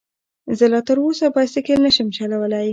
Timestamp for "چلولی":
2.17-2.67